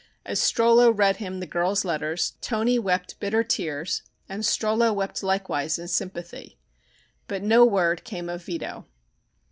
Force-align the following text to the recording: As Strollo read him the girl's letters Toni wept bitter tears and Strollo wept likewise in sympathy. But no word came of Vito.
As 0.25 0.39
Strollo 0.41 0.89
read 0.89 1.17
him 1.17 1.39
the 1.39 1.45
girl's 1.45 1.85
letters 1.85 2.33
Toni 2.41 2.79
wept 2.79 3.19
bitter 3.19 3.43
tears 3.43 4.01
and 4.27 4.41
Strollo 4.41 4.91
wept 4.91 5.21
likewise 5.21 5.77
in 5.77 5.87
sympathy. 5.87 6.57
But 7.27 7.43
no 7.43 7.63
word 7.65 8.03
came 8.03 8.27
of 8.27 8.43
Vito. 8.43 8.87